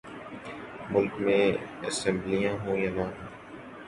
ملک 0.91 1.13
میں 1.23 1.43
اسمبلیاں 1.87 2.53
ہوں 2.63 2.77
یا 2.77 2.89
نہ 2.95 3.01
ہوں۔ 3.01 3.13